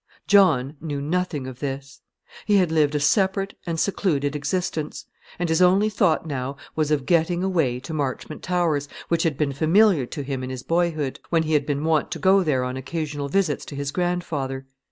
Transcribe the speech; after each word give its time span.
John 0.25 0.77
knew 0.81 0.99
nothing 0.99 1.45
of 1.45 1.59
this. 1.59 2.01
He 2.47 2.55
had 2.55 2.71
lived 2.71 2.95
a 2.95 2.99
separate 2.99 3.55
and 3.67 3.79
secluded 3.79 4.35
existence; 4.35 5.05
and 5.37 5.47
his 5.47 5.61
only 5.61 5.89
thought 5.89 6.25
now 6.25 6.57
was 6.75 6.89
of 6.89 7.05
getting 7.05 7.43
away 7.43 7.79
to 7.81 7.93
Marchmont 7.93 8.41
Towers, 8.41 8.89
which 9.09 9.21
had 9.21 9.37
been 9.37 9.53
familiar 9.53 10.07
to 10.07 10.23
him 10.23 10.43
in 10.43 10.49
his 10.49 10.63
boyhood, 10.63 11.19
when 11.29 11.43
he 11.43 11.53
had 11.53 11.67
been 11.67 11.83
wont 11.83 12.09
to 12.13 12.17
go 12.17 12.41
there 12.41 12.63
on 12.63 12.77
occasional 12.77 13.29
visits 13.29 13.63
to 13.65 13.75
his 13.75 13.91
grandfather. 13.91 14.65